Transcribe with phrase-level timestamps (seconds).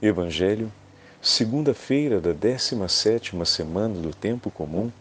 [0.00, 0.72] Evangelho,
[1.20, 4.92] segunda-feira da 17ª semana do tempo comum,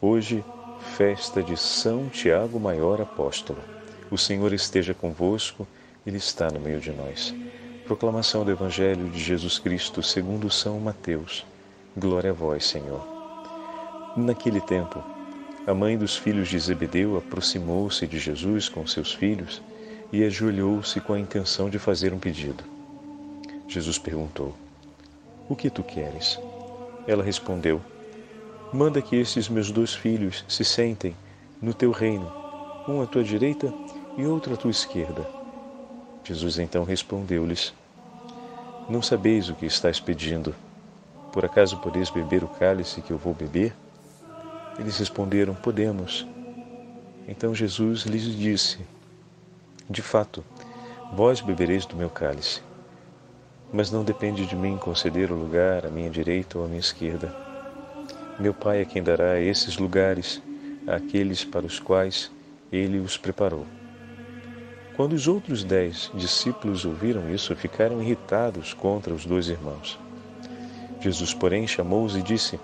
[0.00, 0.44] hoje,
[0.96, 3.60] festa de São Tiago Maior Apóstolo.
[4.10, 5.64] O Senhor esteja convosco,
[6.04, 7.32] ele está no meio de nós.
[7.86, 11.46] Proclamação do Evangelho de Jesus Cristo, segundo São Mateus.
[11.96, 13.06] Glória a vós, Senhor.
[14.16, 15.00] Naquele tempo,
[15.64, 19.62] a mãe dos filhos de Zebedeu aproximou-se de Jesus com seus filhos
[20.12, 22.73] e ajoelhou-se com a intenção de fazer um pedido.
[23.66, 24.54] Jesus perguntou:
[25.48, 26.38] O que tu queres?
[27.06, 27.80] Ela respondeu:
[28.72, 31.16] Manda que estes meus dois filhos se sentem
[31.60, 32.30] no teu reino,
[32.86, 33.72] um à tua direita
[34.16, 35.26] e outro à tua esquerda.
[36.22, 37.72] Jesus então respondeu-lhes:
[38.88, 40.54] Não sabeis o que estáis pedindo.
[41.32, 43.74] Por acaso podeis beber o cálice que eu vou beber?
[44.78, 46.26] Eles responderam: Podemos.
[47.26, 48.78] Então Jesus lhes disse:
[49.88, 50.44] De fato,
[51.12, 52.62] vós bebereis do meu cálice
[53.74, 57.34] mas não depende de mim conceder o lugar à minha direita ou à minha esquerda.
[58.38, 60.40] Meu Pai é quem dará esses lugares
[60.86, 62.30] àqueles para os quais
[62.72, 63.66] ele os preparou.
[64.96, 69.98] Quando os outros dez discípulos ouviram isso, ficaram irritados contra os dois irmãos.
[71.00, 72.60] Jesus, porém, chamou-os e disse: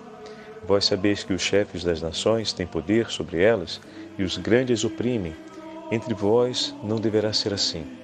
[0.65, 3.81] Vós sabeis que os chefes das nações têm poder sobre elas
[4.17, 5.35] e os grandes oprimem.
[5.91, 8.00] Entre vós não deverá ser assim.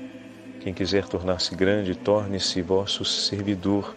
[0.67, 3.95] Quem quiser tornar-se grande, torne-se vosso servidor.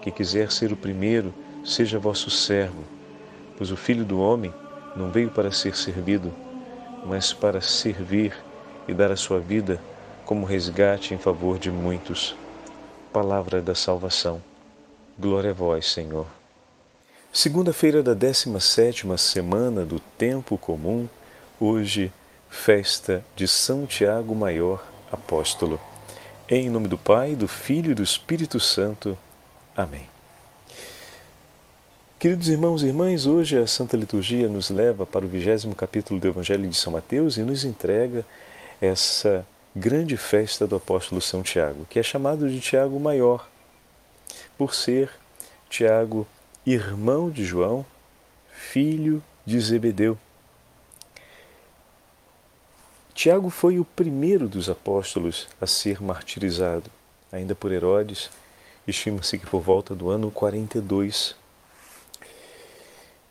[0.00, 1.34] Quem quiser ser o primeiro,
[1.64, 2.84] seja vosso servo.
[3.58, 4.54] Pois o Filho do Homem
[4.94, 6.32] não veio para ser servido,
[7.04, 8.32] mas para servir
[8.86, 9.80] e dar a sua vida
[10.24, 12.36] como resgate em favor de muitos.
[13.12, 14.40] Palavra da salvação.
[15.18, 16.28] Glória a vós, Senhor.
[17.32, 21.08] Segunda-feira da 17 semana do tempo comum,
[21.58, 22.12] hoje,
[22.48, 25.80] festa de São Tiago Maior, apóstolo.
[26.46, 29.16] Em nome do Pai, do Filho e do Espírito Santo.
[29.74, 30.06] Amém.
[32.18, 36.28] Queridos irmãos e irmãs, hoje a Santa Liturgia nos leva para o vigésimo capítulo do
[36.28, 38.26] Evangelho de São Mateus e nos entrega
[38.78, 43.48] essa grande festa do apóstolo São Tiago, que é chamado de Tiago Maior,
[44.58, 45.10] por ser
[45.70, 46.26] Tiago
[46.66, 47.86] irmão de João,
[48.52, 50.18] filho de Zebedeu.
[53.24, 56.90] Tiago foi o primeiro dos apóstolos a ser martirizado,
[57.32, 58.28] ainda por Herodes,
[58.86, 61.34] estima-se que por volta do ano 42.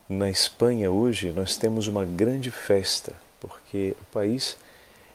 [0.10, 4.58] Na Espanha hoje nós temos uma grande festa, porque o país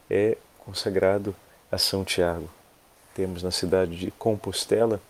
[0.09, 1.35] é consagrado
[1.73, 2.49] a São Tiago.
[3.17, 5.03] Temos na cidade de Compostela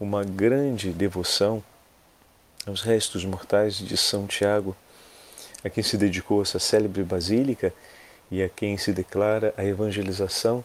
[0.00, 1.62] uma grande devoção
[2.66, 4.76] aos restos mortais de São Tiago,
[5.62, 7.72] a quem se dedicou essa célebre basílica
[8.30, 10.64] e a quem se declara a evangelização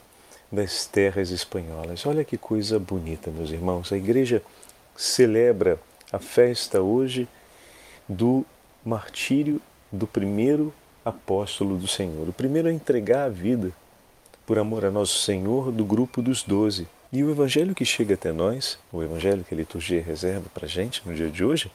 [0.51, 2.05] das terras espanholas.
[2.05, 3.91] Olha que coisa bonita, meus irmãos.
[3.91, 4.41] A igreja
[4.95, 5.79] celebra
[6.11, 7.27] a festa hoje
[8.07, 8.45] do
[8.83, 9.61] martírio
[9.91, 10.73] do primeiro
[11.03, 13.71] apóstolo do Senhor, o primeiro a entregar a vida
[14.45, 16.87] por amor a nosso Senhor do grupo dos doze.
[17.11, 20.69] E o evangelho que chega até nós, o evangelho que a liturgia reserva para a
[20.69, 21.71] gente no dia de hoje,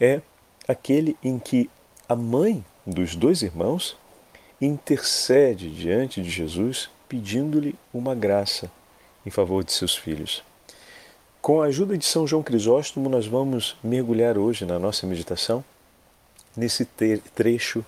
[0.00, 0.20] é
[0.68, 1.70] aquele em que
[2.08, 3.96] a mãe dos dois irmãos
[4.60, 8.70] intercede diante de Jesus pedindo-lhe uma graça
[9.24, 10.42] em favor de seus filhos.
[11.40, 15.64] Com a ajuda de São João Crisóstomo, nós vamos mergulhar hoje na nossa meditação
[16.56, 16.84] nesse
[17.34, 17.84] trecho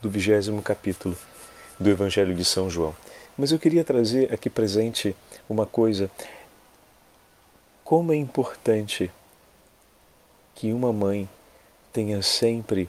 [0.00, 1.16] do vigésimo capítulo
[1.78, 2.94] do Evangelho de São João.
[3.36, 5.16] Mas eu queria trazer aqui presente
[5.48, 6.10] uma coisa.
[7.84, 9.10] Como é importante
[10.54, 11.28] que uma mãe
[11.92, 12.88] tenha sempre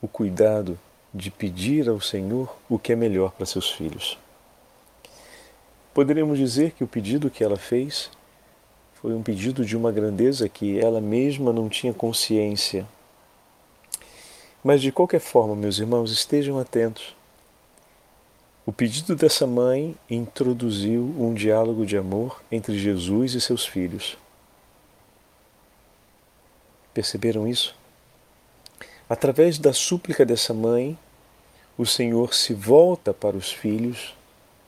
[0.00, 0.78] o cuidado
[1.14, 4.18] de pedir ao Senhor o que é melhor para seus filhos.
[5.92, 8.10] Poderíamos dizer que o pedido que ela fez
[8.94, 12.86] foi um pedido de uma grandeza que ela mesma não tinha consciência.
[14.64, 17.14] Mas de qualquer forma, meus irmãos, estejam atentos.
[18.64, 24.16] O pedido dessa mãe introduziu um diálogo de amor entre Jesus e seus filhos.
[26.94, 27.74] Perceberam isso?
[29.08, 30.96] Através da súplica dessa mãe,
[31.82, 34.14] o Senhor se volta para os filhos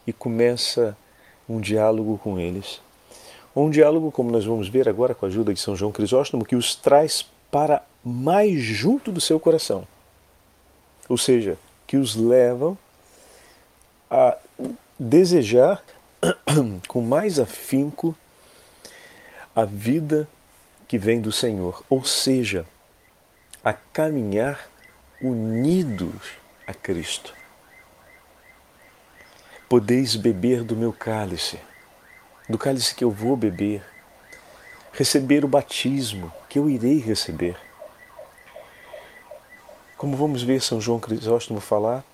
[0.05, 0.97] e começa
[1.49, 2.81] um diálogo com eles.
[3.55, 6.57] Um diálogo, como nós vamos ver agora com a ajuda de São João Crisóstomo, que
[6.57, 9.87] os traz para mais junto do seu coração.
[11.09, 11.57] Ou seja,
[11.87, 12.77] que os levam
[14.11, 14.37] a
[14.99, 15.85] desejar
[16.89, 18.17] com mais afinco
[19.55, 20.29] a vida
[20.89, 22.67] que vem do Senhor, ou seja,
[23.63, 24.69] a caminhar
[25.23, 27.35] unidos a Cristo.
[29.69, 31.59] Podeis beber do meu cálice,
[32.49, 33.85] do cálice que eu vou beber,
[34.93, 37.57] receber o batismo que eu irei receber.
[39.97, 42.05] Como vamos ver São João Crisóstomo falar,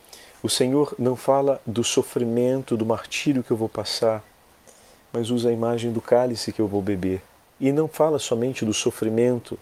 [0.42, 4.24] o Senhor não fala do sofrimento, do martírio que eu vou passar,
[5.12, 7.20] mas usa a imagem do cálice que eu vou beber.
[7.60, 9.58] E não fala somente do sofrimento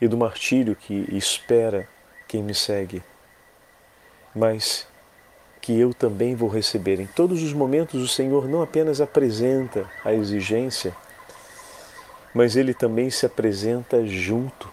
[0.00, 1.86] e do martírio que espera
[2.26, 3.02] quem me segue,
[4.34, 4.86] mas
[5.60, 7.00] que eu também vou receber.
[7.00, 10.96] Em todos os momentos, o Senhor não apenas apresenta a exigência,
[12.34, 14.72] mas ele também se apresenta junto.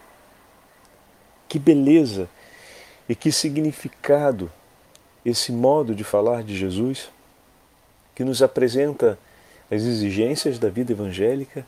[1.49, 2.29] Que beleza
[3.07, 4.51] e que significado
[5.25, 7.09] esse modo de falar de Jesus,
[8.15, 9.19] que nos apresenta
[9.69, 11.65] as exigências da vida evangélica,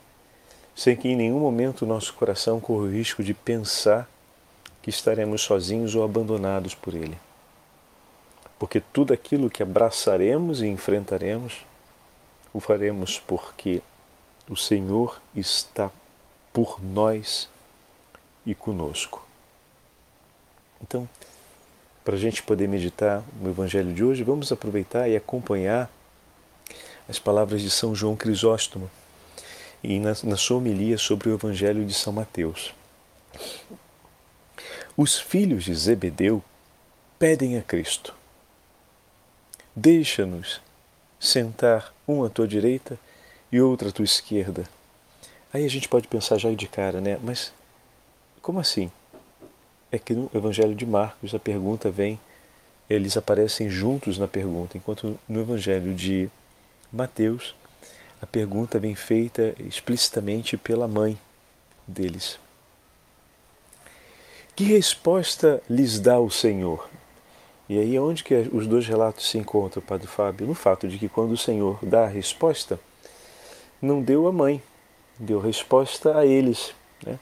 [0.74, 4.10] sem que em nenhum momento nosso coração corra o risco de pensar
[4.82, 7.18] que estaremos sozinhos ou abandonados por Ele.
[8.60, 11.66] Porque tudo aquilo que abraçaremos e enfrentaremos,
[12.54, 13.82] o faremos porque
[14.50, 15.90] o Senhor está
[16.52, 17.50] por nós
[18.46, 19.26] e conosco.
[20.82, 21.08] Então,
[22.04, 25.90] para a gente poder meditar no Evangelho de hoje, vamos aproveitar e acompanhar
[27.08, 28.90] as palavras de São João Crisóstomo
[29.84, 32.74] e na, na sua homilia sobre o Evangelho de São Mateus.
[34.98, 36.44] Os filhos de Zebedeu
[37.18, 38.14] pedem a Cristo:
[39.82, 40.60] Deixa-nos
[41.18, 43.00] sentar um à tua direita
[43.50, 44.66] e outro à tua esquerda.
[45.54, 47.18] Aí a gente pode pensar já de cara, né?
[47.24, 47.54] Mas
[48.42, 48.92] como assim?
[49.90, 52.20] É que no Evangelho de Marcos a pergunta vem,
[52.90, 56.30] eles aparecem juntos na pergunta, enquanto no Evangelho de
[56.92, 57.56] Mateus
[58.22, 61.18] a pergunta vem feita explicitamente pela mãe
[61.88, 62.38] deles.
[64.58, 66.99] Que resposta lhes dá o Senhor?
[67.70, 70.48] E aí onde que os dois relatos se encontram, Padre Fábio?
[70.48, 72.80] No fato de que quando o Senhor dá a resposta,
[73.80, 74.60] não deu a mãe,
[75.20, 76.74] deu resposta a eles,
[77.06, 77.20] né?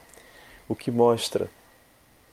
[0.66, 1.50] o que mostra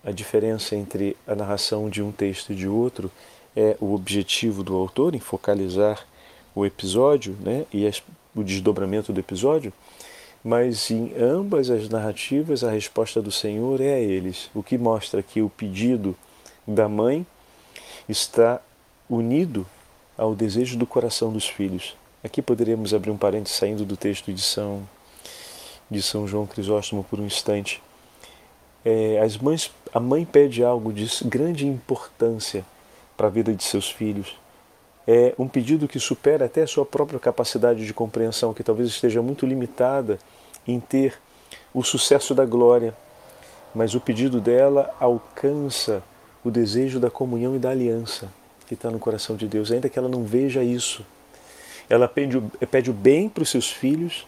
[0.01, 3.11] a diferença entre a narração de um texto e de outro
[3.53, 6.07] é o objetivo do autor em focalizar
[6.55, 7.65] o episódio né?
[7.73, 8.01] e as,
[8.33, 9.73] o desdobramento do episódio,
[10.41, 15.21] mas em ambas as narrativas a resposta do Senhor é a eles, o que mostra
[15.21, 16.15] que o pedido
[16.65, 17.27] da mãe
[18.07, 18.61] está
[19.09, 19.65] unido
[20.17, 21.95] ao desejo do coração dos filhos.
[22.23, 24.87] Aqui poderíamos abrir um parênteses saindo do texto de São,
[25.89, 27.81] de São João Crisóstomo por um instante.
[28.83, 32.65] É, as mães, a mãe pede algo de grande importância
[33.15, 34.37] para a vida de seus filhos.
[35.07, 39.21] É um pedido que supera até a sua própria capacidade de compreensão, que talvez esteja
[39.21, 40.17] muito limitada
[40.67, 41.19] em ter
[41.73, 42.95] o sucesso da glória.
[43.73, 46.01] Mas o pedido dela alcança
[46.45, 48.31] o desejo da comunhão e da aliança
[48.67, 51.05] que está no coração de Deus, ainda que ela não veja isso
[51.89, 54.27] ela pede, pede o bem para os seus filhos,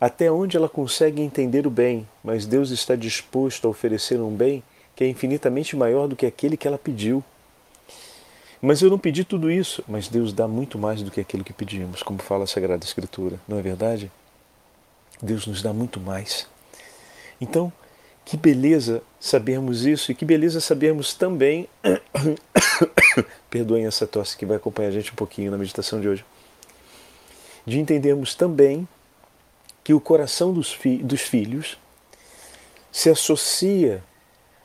[0.00, 4.62] até onde ela consegue entender o bem, mas Deus está disposto a oferecer um bem
[4.94, 7.22] que é infinitamente maior do que aquele que ela pediu.
[8.60, 11.52] Mas eu não pedi tudo isso, mas Deus dá muito mais do que aquilo que
[11.52, 14.10] pedimos, como fala a Sagrada Escritura, não é verdade?
[15.22, 16.46] Deus nos dá muito mais.
[17.40, 17.72] Então,
[18.28, 21.66] que beleza sabermos isso e que beleza sabermos também
[23.48, 26.22] perdoem essa tosse que vai acompanhar a gente um pouquinho na meditação de hoje,
[27.64, 28.86] de entendermos também
[29.82, 31.78] que o coração dos, fi dos filhos
[32.92, 34.04] se associa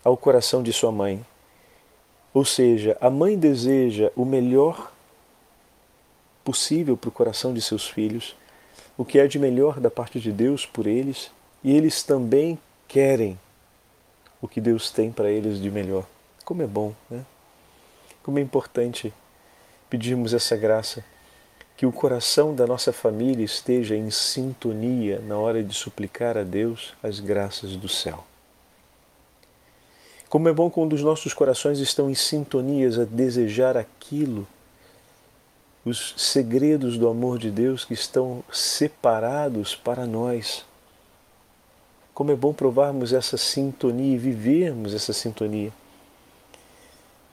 [0.04, 1.26] ao coração de sua mãe.
[2.34, 4.92] Ou seja, a mãe deseja o melhor
[6.44, 8.36] possível para o coração de seus filhos,
[8.98, 11.32] o que é de melhor da parte de Deus por eles,
[11.64, 12.60] e eles também
[12.90, 13.40] querem
[14.44, 16.06] o que Deus tem para eles de melhor.
[16.44, 17.26] Como é bom, né?
[18.22, 19.14] Como é importante
[19.90, 21.02] pedirmos essa graça,
[21.78, 26.94] que o coração da nossa família esteja em sintonia na hora de suplicar a Deus
[27.02, 28.26] as graças do céu.
[30.28, 34.46] Como é bom quando os nossos corações estão em sintonias a desejar aquilo,
[35.86, 40.66] os segredos do amor de Deus que estão separados para nós.
[42.14, 45.72] Como é bom provarmos essa sintonia e vivermos essa sintonia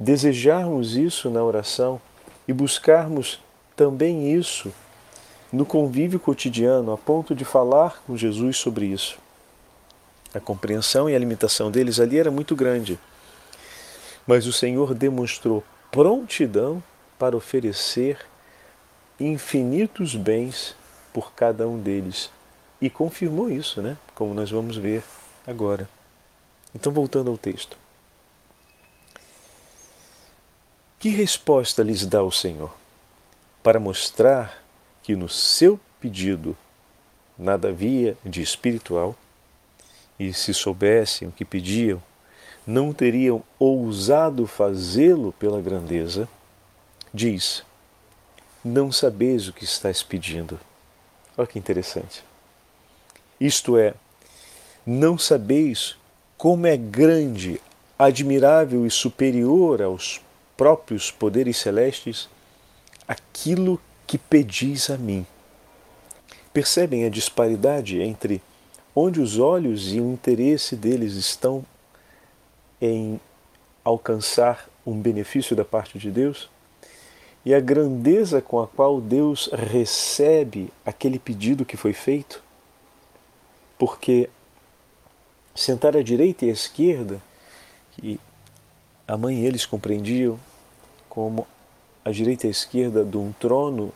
[0.01, 2.01] desejarmos isso na oração
[2.49, 3.39] e buscarmos
[3.77, 4.73] também isso
[5.53, 9.19] no convívio cotidiano, a ponto de falar com Jesus sobre isso.
[10.33, 12.99] A compreensão e a limitação deles ali era muito grande,
[14.27, 16.83] mas o Senhor demonstrou prontidão
[17.19, 18.19] para oferecer
[19.19, 20.75] infinitos bens
[21.13, 22.31] por cada um deles
[22.81, 23.99] e confirmou isso, né?
[24.21, 25.03] Como nós vamos ver
[25.47, 25.89] agora.
[26.75, 27.75] Então, voltando ao texto.
[30.99, 32.71] Que resposta lhes dá o Senhor?
[33.63, 34.63] Para mostrar
[35.03, 36.55] que no seu pedido
[37.39, 39.17] nada havia de espiritual,
[40.19, 42.03] e se soubessem o que pediam,
[42.67, 46.29] não teriam ousado fazê-lo pela grandeza,
[47.13, 47.65] diz:
[48.63, 50.61] Não sabeis o que estás pedindo.
[51.39, 52.23] Olha que interessante.
[53.41, 53.95] Isto é,
[54.91, 55.95] não sabeis
[56.37, 57.61] como é grande,
[57.97, 60.21] admirável e superior aos
[60.57, 62.29] próprios poderes celestes
[63.07, 65.25] aquilo que pedis a mim.
[66.53, 68.43] Percebem a disparidade entre
[68.93, 71.65] onde os olhos e o interesse deles estão
[72.83, 73.21] em
[73.85, 76.51] alcançar um benefício da parte de Deus
[77.45, 82.43] e a grandeza com a qual Deus recebe aquele pedido que foi feito,
[83.79, 84.29] porque
[85.61, 87.21] sentar à direita e à esquerda,
[87.93, 88.19] que
[89.07, 90.41] a mãe eles compreendiam
[91.07, 91.47] como
[92.03, 93.93] a direita e a esquerda de um trono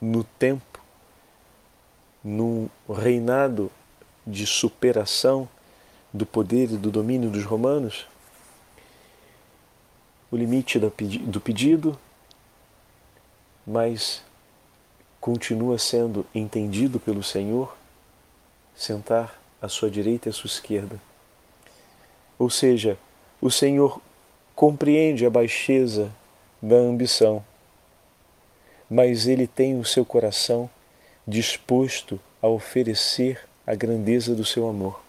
[0.00, 0.80] no tempo,
[2.22, 3.70] num reinado
[4.26, 5.46] de superação
[6.10, 8.06] do poder e do domínio dos romanos,
[10.30, 11.98] o limite do pedido,
[13.66, 14.22] mas
[15.20, 17.76] continua sendo entendido pelo Senhor
[18.74, 21.00] sentar à sua direita e à sua esquerda.
[22.38, 22.98] Ou seja,
[23.40, 23.98] o Senhor
[24.54, 26.12] compreende a baixeza
[26.60, 27.42] da ambição,
[28.90, 30.68] mas ele tem o seu coração
[31.26, 35.00] disposto a oferecer a grandeza do seu amor.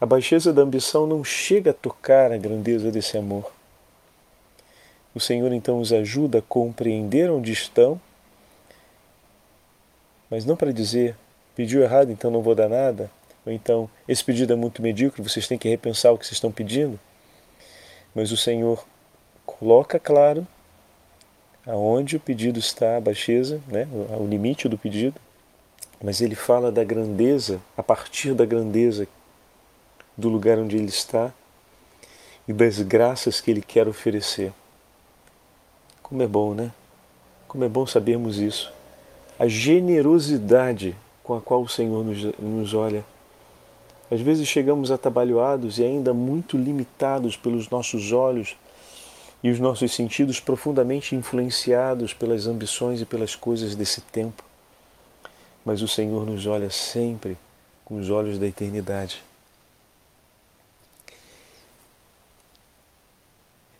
[0.00, 3.52] A baixeza da ambição não chega a tocar a grandeza desse amor.
[5.12, 8.00] O Senhor então os ajuda a compreender onde estão,
[10.30, 11.16] mas não para dizer,
[11.56, 13.10] pediu errado, então não vou dar nada,
[13.44, 16.52] ou então, esse pedido é muito medíocre, vocês têm que repensar o que vocês estão
[16.52, 17.00] pedindo.
[18.14, 18.84] Mas o Senhor
[19.46, 20.46] coloca claro
[21.66, 25.18] aonde o pedido está, a baixeza, né, o limite do pedido,
[26.02, 29.08] mas ele fala da grandeza, a partir da grandeza
[30.16, 31.32] do lugar onde ele está
[32.46, 34.52] e das graças que ele quer oferecer.
[36.02, 36.70] Como é bom, né?
[37.48, 38.72] Como é bom sabermos isso.
[39.38, 40.94] A generosidade
[41.26, 43.04] com a qual o Senhor nos, nos olha.
[44.10, 48.56] Às vezes chegamos atabalhoados e ainda muito limitados pelos nossos olhos
[49.42, 54.46] e os nossos sentidos profundamente influenciados pelas ambições e pelas coisas desse tempo
[55.66, 57.36] mas o Senhor nos olha sempre
[57.84, 59.20] com os olhos da eternidade.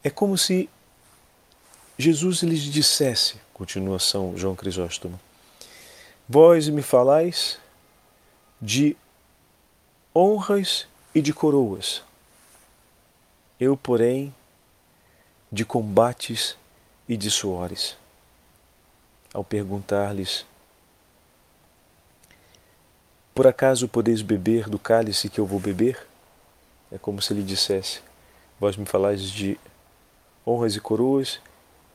[0.03, 0.69] É como se
[1.97, 5.19] Jesus lhes dissesse, continua São João Crisóstomo,
[6.29, 7.59] vós me falais
[8.61, 8.97] de
[10.15, 12.03] honras e de coroas,
[13.59, 14.35] eu, porém,
[15.51, 16.57] de combates
[17.09, 17.97] e de suores.
[19.33, 20.47] Ao perguntar-lhes
[23.37, 26.07] por acaso podeis beber do cálice que eu vou beber?
[26.91, 28.01] É como se ele dissesse:
[28.59, 29.61] Vós me falais de
[30.47, 31.39] honras e coroas,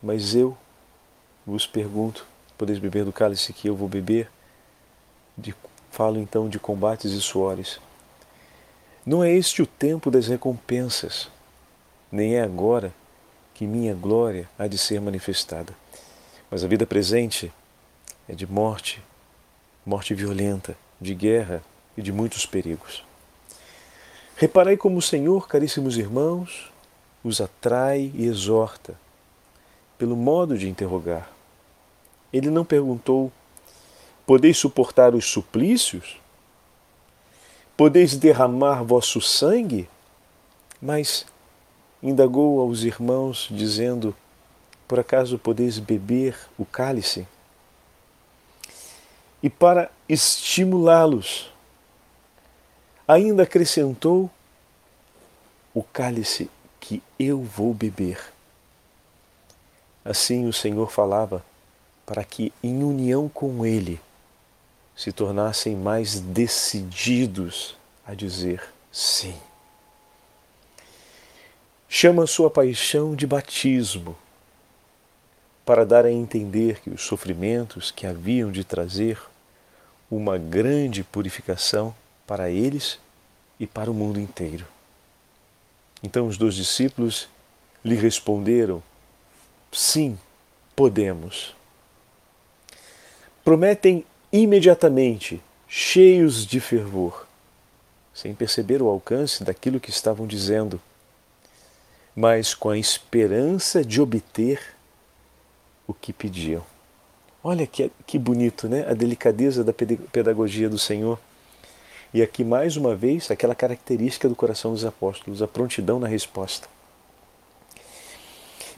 [0.03, 0.55] mas eu
[1.43, 2.27] vos pergunto:
[2.61, 4.29] podeis beber do cálice que eu vou beber?
[5.35, 5.51] De,
[5.89, 7.79] falo então de combates e suores.
[9.03, 11.27] Não é este o tempo das recompensas,
[12.11, 12.93] nem é agora
[13.55, 15.73] que minha glória há de ser manifestada.
[16.51, 17.51] Mas a vida presente
[18.29, 19.01] é de morte,
[19.83, 21.63] morte violenta de guerra
[21.97, 23.03] e de muitos perigos.
[24.35, 26.71] Reparai como o Senhor, caríssimos irmãos,
[27.23, 28.93] os atrai e exorta
[29.97, 31.40] pelo modo de interrogar.
[32.31, 33.31] Ele não perguntou:
[34.25, 36.19] Podeis suportar os suplícios?
[37.75, 39.89] Podeis derramar vosso sangue?
[40.81, 41.25] Mas
[42.01, 44.15] indagou aos irmãos, dizendo:
[44.87, 47.27] Por acaso podeis beber o cálice?
[49.41, 51.51] e para estimulá-los.
[53.07, 54.29] Ainda acrescentou
[55.73, 58.19] o cálice que eu vou beber.
[60.05, 61.43] Assim o Senhor falava
[62.05, 63.99] para que, em união com Ele,
[64.95, 69.35] se tornassem mais decididos a dizer sim.
[71.87, 74.17] Chama sua paixão de batismo,
[75.65, 79.21] para dar a entender que os sofrimentos que haviam de trazer
[80.09, 81.95] uma grande purificação
[82.27, 82.99] para eles
[83.59, 84.65] e para o mundo inteiro.
[86.03, 87.29] Então os dois discípulos
[87.83, 88.81] lhe responderam:
[89.71, 90.17] Sim,
[90.75, 91.55] podemos.
[93.43, 97.25] Prometem imediatamente, cheios de fervor,
[98.13, 100.79] sem perceber o alcance daquilo que estavam dizendo,
[102.15, 104.61] mas com a esperança de obter
[105.87, 106.63] o que pediam.
[107.43, 108.85] Olha que, que bonito, né?
[108.87, 111.19] A delicadeza da pedagogia do Senhor.
[112.13, 116.67] E aqui, mais uma vez, aquela característica do coração dos apóstolos, a prontidão na resposta.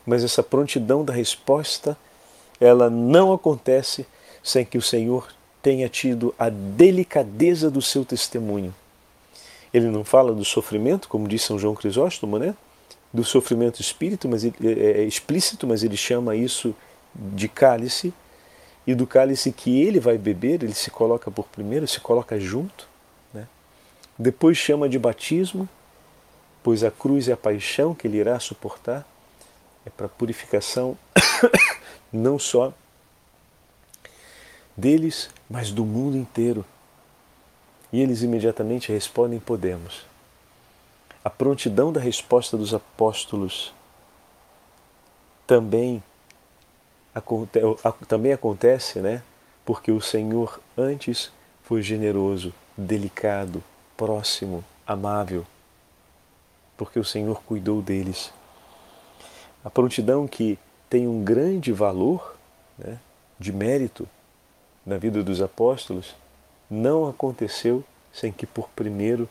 [0.05, 1.97] Mas essa prontidão da resposta,
[2.61, 4.05] ela não acontece
[4.43, 8.75] sem que o Senhor tenha tido a delicadeza do seu testemunho.
[9.73, 12.53] Ele não fala do sofrimento, como diz São João Crisóstomo, né?
[13.11, 16.75] Do sofrimento espírito, mas ele, é, é explícito, mas ele chama isso
[17.15, 18.13] de cálice,
[18.85, 22.87] e do cálice que ele vai beber, ele se coloca por primeiro, se coloca junto.
[23.33, 23.47] Né?
[24.17, 25.69] Depois chama de batismo,
[26.61, 29.07] pois a cruz e a paixão que ele irá suportar
[29.85, 30.97] é para purificação
[32.11, 32.73] não só
[34.75, 36.65] deles, mas do mundo inteiro.
[37.91, 40.05] E eles imediatamente respondem: Podemos.
[41.23, 43.73] A prontidão da resposta dos apóstolos
[45.47, 46.03] também
[48.07, 49.21] também acontece, né?
[49.63, 53.63] Porque o Senhor antes foi generoso, delicado,
[53.95, 55.45] próximo, amável,
[56.75, 58.33] porque o Senhor cuidou deles.
[59.63, 60.57] A prontidão que
[60.89, 62.35] tem um grande valor,
[62.77, 62.99] né,
[63.39, 64.07] de mérito
[64.85, 66.15] na vida dos apóstolos,
[66.69, 69.29] não aconteceu sem que por primeiro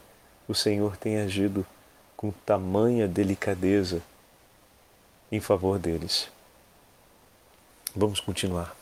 [0.49, 1.67] o Senhor tenha agido
[2.17, 4.03] com tamanha delicadeza
[5.31, 6.29] em favor deles.
[7.95, 8.77] Vamos continuar.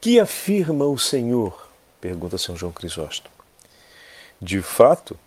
[0.00, 1.68] Que afirma o Senhor?
[2.00, 3.34] Pergunta São João Crisóstomo.
[4.40, 5.18] De fato,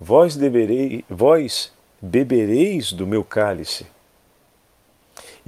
[0.00, 3.86] vós, deverei, vós bebereis do meu cálice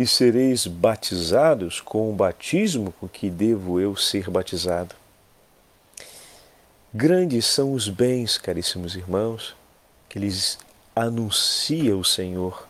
[0.01, 4.95] e sereis batizados com o batismo com que devo eu ser batizado.
[6.95, 9.55] Grandes são os bens, caríssimos irmãos,
[10.09, 10.59] que lhes
[10.97, 12.67] anuncia o Senhor,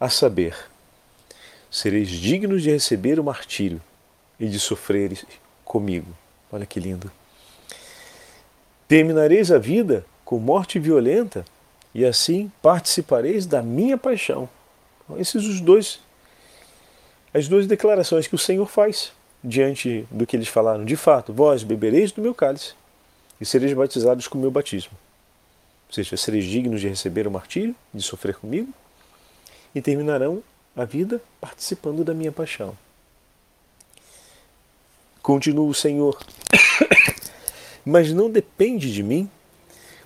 [0.00, 0.56] a saber,
[1.70, 3.78] sereis dignos de receber o martírio
[4.38, 5.22] e de sofrer
[5.62, 6.16] comigo.
[6.50, 7.12] Olha que lindo.
[8.88, 11.44] Terminareis a vida com morte violenta
[11.94, 14.48] e assim participareis da minha paixão.
[15.04, 16.00] Então, esses os dois
[17.32, 19.12] as duas declarações que o Senhor faz
[19.42, 20.84] diante do que eles falaram.
[20.84, 22.74] De fato, vós bebereis do meu cálice
[23.40, 24.92] e sereis batizados com o meu batismo.
[25.88, 28.72] Ou seja, sereis dignos de receber o martírio, de sofrer comigo,
[29.74, 30.42] e terminarão
[30.76, 32.76] a vida participando da minha paixão.
[35.22, 36.18] Continua o Senhor,
[37.84, 39.30] mas não depende de mim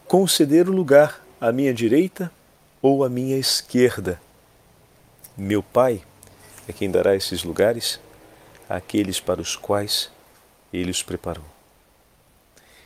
[0.06, 2.30] conceder o lugar à minha direita
[2.80, 4.20] ou à minha esquerda.
[5.36, 6.02] Meu Pai
[6.68, 8.00] é quem dará esses lugares
[8.68, 10.10] àqueles para os quais
[10.72, 11.44] ele os preparou.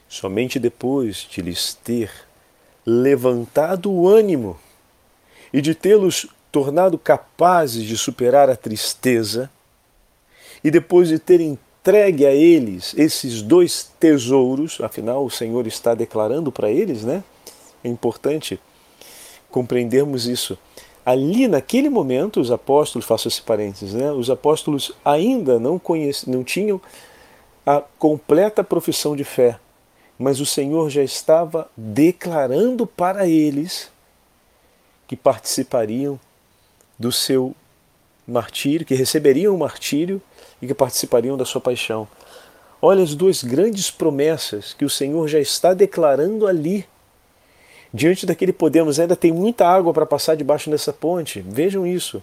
[0.08, 2.10] Somente depois de lhes ter
[2.84, 4.58] levantado o ânimo
[5.52, 9.50] e de tê-los tornado capazes de superar a tristeza,
[10.62, 16.50] e depois de ter entregue a eles esses dois tesouros, afinal o Senhor está declarando
[16.50, 17.22] para eles, né?
[17.84, 18.58] É importante
[19.50, 20.58] compreendermos isso.
[21.08, 24.12] Ali naquele momento, os apóstolos, faço esse parênteses, né?
[24.12, 26.78] Os apóstolos ainda não conheciam, não tinham
[27.64, 29.58] a completa profissão de fé,
[30.18, 33.90] mas o Senhor já estava declarando para eles
[35.06, 36.20] que participariam
[36.98, 37.54] do seu
[38.26, 40.20] martírio, que receberiam o martírio
[40.60, 42.06] e que participariam da sua paixão.
[42.82, 46.86] Olha as duas grandes promessas que o Senhor já está declarando ali.
[47.92, 51.40] Diante daquele podemos, ainda tem muita água para passar debaixo dessa ponte.
[51.40, 52.22] Vejam isso.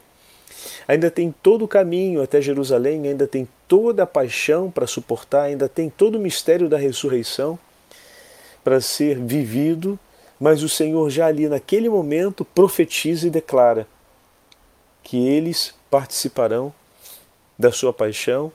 [0.87, 5.67] Ainda tem todo o caminho até Jerusalém, ainda tem toda a paixão para suportar, ainda
[5.67, 7.57] tem todo o mistério da ressurreição
[8.63, 9.99] para ser vivido,
[10.39, 13.87] mas o Senhor já ali naquele momento profetiza e declara:
[15.03, 16.73] que eles participarão
[17.57, 18.51] da sua paixão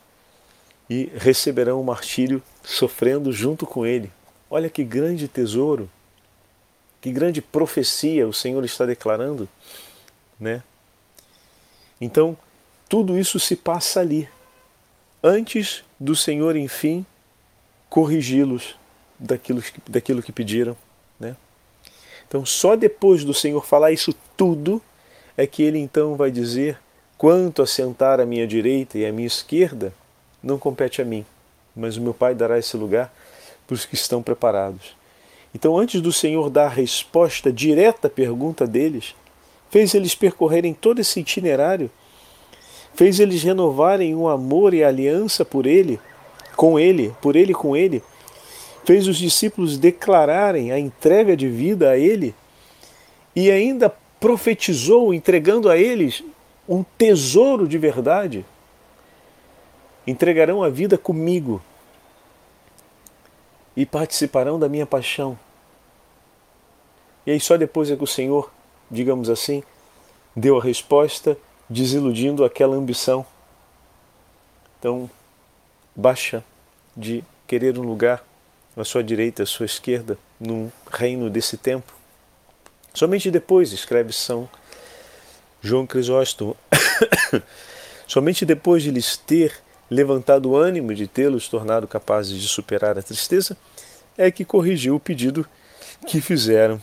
[0.89, 4.11] e receberão o martírio sofrendo junto com ele.
[4.51, 5.89] Olha que grande tesouro,
[7.01, 9.49] que grande profecia o Senhor está declarando,
[10.39, 10.63] né?
[12.01, 12.37] Então,
[12.89, 14.29] tudo isso se passa ali,
[15.23, 17.05] antes do Senhor, enfim,
[17.89, 18.77] corrigi-los
[19.19, 20.77] daquilo, daquilo que pediram,
[21.19, 21.37] né?
[22.27, 24.81] Então, só depois do Senhor falar isso tudo,
[25.37, 26.79] é que ele então vai dizer:
[27.19, 29.93] quanto a sentar à minha direita e à minha esquerda,
[30.43, 31.25] não compete a mim,
[31.75, 33.13] mas o meu Pai dará esse lugar
[33.67, 35.00] para os que estão preparados.
[35.55, 39.15] Então, antes do Senhor dar a resposta direta à pergunta deles,
[39.69, 41.91] fez eles percorrerem todo esse itinerário,
[42.95, 45.99] fez eles renovarem o amor e a aliança por Ele,
[46.57, 48.03] com Ele, por Ele com Ele,
[48.85, 52.35] fez os discípulos declararem a entrega de vida a Ele
[53.35, 56.23] e ainda profetizou, entregando a eles
[56.69, 58.45] um tesouro de verdade.
[60.07, 61.63] entregarão a vida comigo
[63.81, 65.39] e participarão da minha paixão.
[67.27, 68.53] E aí só depois é que o Senhor,
[68.91, 69.63] digamos assim,
[70.37, 71.35] deu a resposta,
[71.67, 73.25] desiludindo aquela ambição.
[74.79, 75.09] Então,
[75.97, 76.45] baixa
[76.95, 78.23] de querer um lugar
[78.77, 81.95] à sua direita, à sua esquerda, num reino desse tempo.
[82.93, 84.47] Somente depois, escreve São
[85.63, 86.55] João Crisóstomo,
[88.07, 89.55] somente depois de lhes ter
[89.91, 93.57] levantado o ânimo de tê-los tornado capazes de superar a tristeza,
[94.21, 95.49] é que corrigiu o pedido
[96.07, 96.81] que fizeram.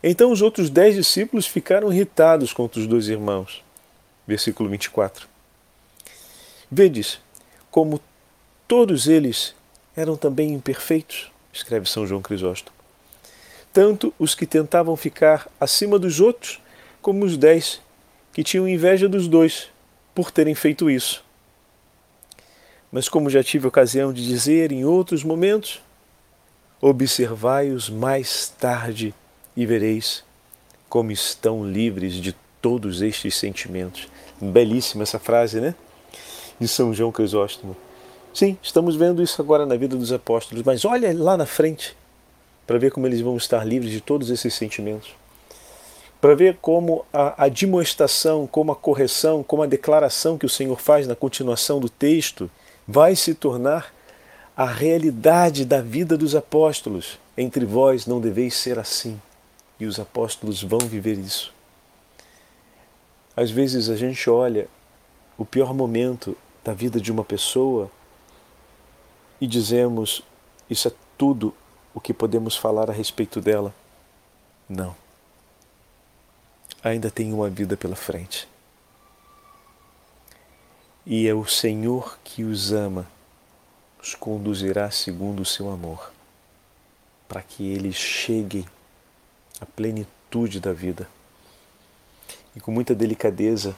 [0.00, 3.64] Então os outros dez discípulos ficaram irritados contra os dois irmãos.
[4.28, 5.26] Versículo 24.
[6.70, 7.18] Vedes
[7.68, 8.00] como
[8.68, 9.56] todos eles
[9.96, 12.76] eram também imperfeitos, escreve São João Crisóstomo.
[13.72, 16.60] Tanto os que tentavam ficar acima dos outros,
[17.02, 17.80] como os dez
[18.32, 19.68] que tinham inveja dos dois
[20.14, 21.25] por terem feito isso.
[22.96, 25.82] Mas, como já tive ocasião de dizer em outros momentos,
[26.80, 29.14] observai-os mais tarde
[29.54, 30.24] e vereis
[30.88, 34.08] como estão livres de todos estes sentimentos.
[34.40, 35.74] Belíssima essa frase, né?
[36.58, 37.76] De São João Crisóstomo.
[38.32, 41.94] Sim, estamos vendo isso agora na vida dos apóstolos, mas olha lá na frente
[42.66, 45.10] para ver como eles vão estar livres de todos esses sentimentos.
[46.18, 50.80] Para ver como a, a demonstração, como a correção, como a declaração que o Senhor
[50.80, 52.50] faz na continuação do texto
[52.86, 53.92] vai se tornar
[54.56, 57.18] a realidade da vida dos apóstolos.
[57.36, 59.20] Entre vós não deveis ser assim.
[59.78, 61.52] E os apóstolos vão viver isso.
[63.36, 64.68] Às vezes a gente olha
[65.36, 67.90] o pior momento da vida de uma pessoa
[69.38, 70.22] e dizemos:
[70.70, 71.54] Isso é tudo
[71.92, 73.74] o que podemos falar a respeito dela.
[74.66, 74.96] Não.
[76.82, 78.48] Ainda tem uma vida pela frente
[81.06, 83.06] e é o Senhor que os ama,
[84.02, 86.12] os conduzirá segundo o seu amor,
[87.28, 88.66] para que eles cheguem
[89.60, 91.08] à plenitude da vida.
[92.56, 93.76] E com muita delicadeza,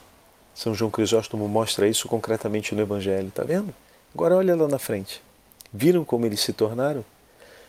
[0.55, 3.75] São João Crisóstomo mostra isso concretamente no Evangelho, tá vendo?
[4.15, 5.23] Agora olha lá na frente.
[5.71, 7.05] Viram como eles se tornaram?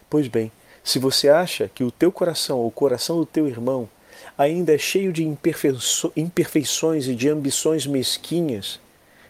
[0.10, 3.90] Pois bem, se você acha que o teu coração ou o coração do teu irmão
[4.38, 8.80] ainda é cheio de imperfeições e de ambições mesquinhas,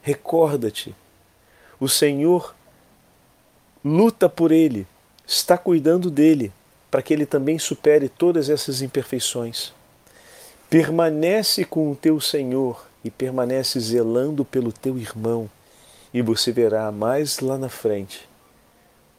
[0.10, 0.96] Recorda-te,
[1.80, 2.56] o Senhor
[3.86, 4.88] luta por ele,
[5.28, 6.52] está cuidando dele,
[6.90, 9.72] para que ele também supere todas essas imperfeições.
[10.68, 15.48] Permanece com o teu Senhor e permanece zelando pelo teu irmão,
[16.12, 18.28] e você verá mais lá na frente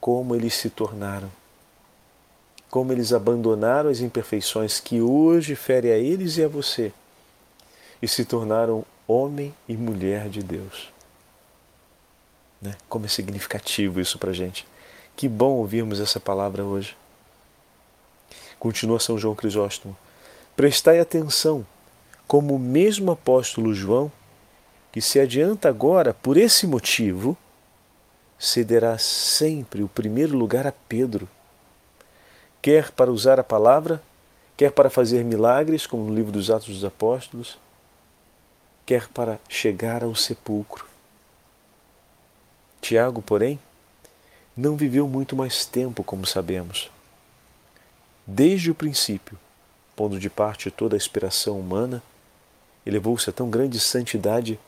[0.00, 1.30] como eles se tornaram,
[2.68, 6.92] como eles abandonaram as imperfeições que hoje ferem a eles e a você
[8.02, 10.92] e se tornaram homem e mulher de Deus.
[12.60, 12.74] Né?
[12.88, 14.66] Como é significativo isso para a gente.
[15.16, 16.96] Que bom ouvirmos essa palavra hoje.
[18.58, 19.96] Continua São João Crisóstomo.
[20.54, 21.66] Prestai atenção,
[22.26, 24.12] como o mesmo apóstolo João,
[24.92, 27.36] que se adianta agora por esse motivo,
[28.38, 31.28] cederá sempre o primeiro lugar a Pedro,
[32.60, 34.02] quer para usar a palavra,
[34.56, 37.58] quer para fazer milagres, como no livro dos Atos dos Apóstolos,
[38.90, 40.84] quer para chegar ao sepulcro.
[42.80, 43.56] Tiago, porém,
[44.56, 46.90] não viveu muito mais tempo, como sabemos.
[48.26, 49.38] Desde o princípio,
[49.94, 52.02] pondo de parte toda a inspiração humana,
[52.84, 54.58] elevou-se a tão grande santidade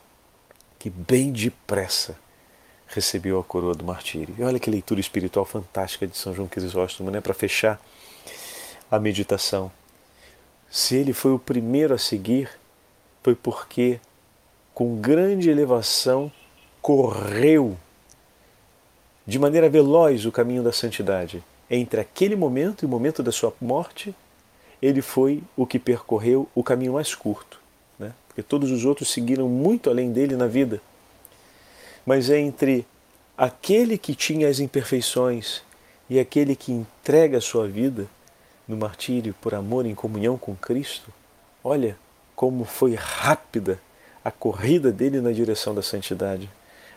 [0.79, 2.15] que bem depressa
[2.87, 4.33] recebeu a coroa do martírio.
[4.37, 7.77] E olha que leitura espiritual fantástica de São João Crisóstomo, né, para fechar
[8.89, 9.69] a meditação.
[10.69, 12.49] Se ele foi o primeiro a seguir,
[13.21, 13.99] foi porque
[14.73, 16.31] com grande elevação,
[16.81, 17.77] correu
[19.25, 21.43] de maneira veloz o caminho da santidade.
[21.69, 24.13] Entre aquele momento e o momento da sua morte,
[24.81, 27.59] ele foi o que percorreu o caminho mais curto,
[27.97, 28.11] né?
[28.27, 30.81] porque todos os outros seguiram muito além dele na vida.
[32.05, 32.85] Mas é entre
[33.37, 35.61] aquele que tinha as imperfeições
[36.09, 38.07] e aquele que entrega a sua vida
[38.67, 41.13] no martírio por amor em comunhão com Cristo,
[41.63, 41.97] olha
[42.35, 43.79] como foi rápida
[44.23, 46.49] a corrida dele na direção da santidade.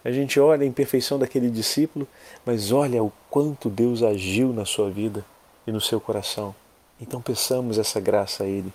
[0.05, 2.07] A gente olha a imperfeição daquele discípulo,
[2.45, 5.25] mas olha o quanto Deus agiu na sua vida
[5.67, 6.55] e no seu coração.
[7.01, 8.73] Então peçamos essa graça a Ele.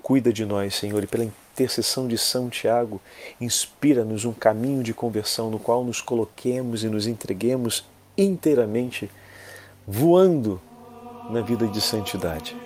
[0.00, 3.00] Cuida de nós, Senhor, e pela intercessão de São Tiago,
[3.40, 7.84] inspira-nos um caminho de conversão no qual nos coloquemos e nos entreguemos
[8.16, 9.10] inteiramente,
[9.86, 10.60] voando
[11.30, 12.56] na vida de santidade.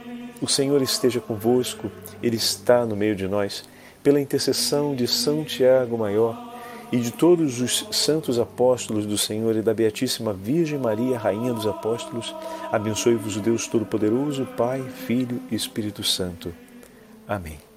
[0.42, 1.90] O Senhor esteja convosco,
[2.23, 3.64] Ele está no meio de nós
[4.09, 6.35] pela intercessão de São Tiago Maior,
[6.90, 11.66] e de todos os santos apóstolos do Senhor e da Beatíssima Virgem Maria, Rainha dos
[11.66, 12.35] Apóstolos,
[12.73, 16.55] abençoe-vos o Deus Todo-Poderoso, Pai, Filho e Espírito Santo.
[17.29, 17.67] Amém.